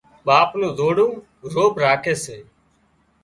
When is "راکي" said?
1.83-2.13